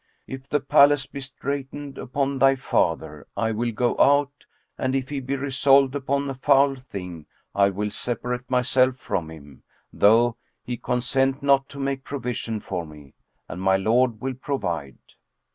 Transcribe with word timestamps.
If 0.25 0.49
the 0.49 0.59
palace 0.61 1.05
be 1.05 1.19
straitened 1.19 1.99
upon 1.99 2.39
thy 2.39 2.55
father, 2.55 3.27
I 3.37 3.51
will 3.51 3.71
go 3.71 3.95
out; 3.99 4.47
and 4.75 4.95
if 4.95 5.09
he 5.09 5.19
be 5.19 5.35
resolved 5.35 5.93
upon 5.93 6.27
a 6.27 6.33
foul 6.33 6.73
thing, 6.73 7.27
I 7.53 7.69
will 7.69 7.91
separate 7.91 8.49
myself 8.49 8.95
from 8.97 9.29
him, 9.29 9.61
though 9.93 10.37
he 10.63 10.77
consent 10.77 11.43
not 11.43 11.69
to 11.69 11.79
make 11.79 12.03
provision 12.03 12.59
for 12.61 12.83
me; 12.83 13.13
and 13.47 13.61
my 13.61 13.77
Lord 13.77 14.21
will 14.21 14.33
provide." 14.33 14.97